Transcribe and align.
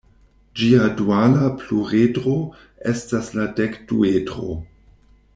Ĝia 0.59 0.85
duala 1.01 1.49
pluredro 1.59 2.33
estas 2.93 3.29
la 3.41 3.45
dekduedro. 3.59 4.55